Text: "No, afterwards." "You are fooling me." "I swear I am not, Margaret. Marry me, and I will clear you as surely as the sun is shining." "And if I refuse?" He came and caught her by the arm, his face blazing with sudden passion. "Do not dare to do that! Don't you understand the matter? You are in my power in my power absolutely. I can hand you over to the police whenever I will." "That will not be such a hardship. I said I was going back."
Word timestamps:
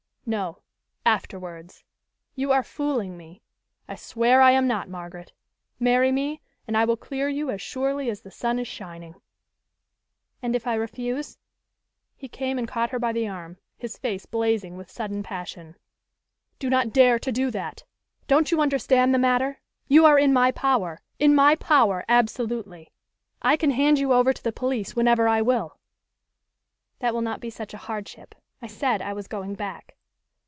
"No, 0.23 0.59
afterwards." 1.03 1.83
"You 2.35 2.51
are 2.53 2.63
fooling 2.63 3.17
me." 3.17 3.41
"I 3.89 3.95
swear 3.95 4.39
I 4.41 4.51
am 4.51 4.65
not, 4.67 4.87
Margaret. 4.87 5.33
Marry 5.79 6.11
me, 6.11 6.41
and 6.67 6.77
I 6.77 6.85
will 6.85 6.95
clear 6.95 7.27
you 7.27 7.49
as 7.49 7.61
surely 7.61 8.09
as 8.09 8.21
the 8.21 8.29
sun 8.31 8.57
is 8.59 8.67
shining." 8.67 9.15
"And 10.41 10.55
if 10.55 10.67
I 10.67 10.75
refuse?" 10.75 11.37
He 12.15 12.29
came 12.29 12.57
and 12.59 12.67
caught 12.67 12.91
her 12.91 12.99
by 12.99 13.11
the 13.11 13.27
arm, 13.27 13.57
his 13.77 13.97
face 13.97 14.25
blazing 14.27 14.77
with 14.77 14.91
sudden 14.91 15.21
passion. 15.23 15.75
"Do 16.59 16.69
not 16.69 16.93
dare 16.93 17.17
to 17.17 17.31
do 17.31 17.49
that! 17.51 17.83
Don't 18.27 18.51
you 18.51 18.61
understand 18.61 19.13
the 19.13 19.17
matter? 19.17 19.59
You 19.87 20.05
are 20.05 20.19
in 20.19 20.31
my 20.31 20.51
power 20.51 21.01
in 21.19 21.33
my 21.33 21.55
power 21.55 22.05
absolutely. 22.07 22.91
I 23.41 23.57
can 23.57 23.71
hand 23.71 23.97
you 23.99 24.13
over 24.13 24.31
to 24.33 24.43
the 24.43 24.53
police 24.53 24.95
whenever 24.95 25.27
I 25.27 25.41
will." 25.41 25.77
"That 26.99 27.13
will 27.15 27.21
not 27.21 27.41
be 27.41 27.49
such 27.49 27.73
a 27.73 27.77
hardship. 27.89 28.35
I 28.61 28.67
said 28.67 29.01
I 29.01 29.13
was 29.13 29.27
going 29.27 29.55
back." 29.55 29.97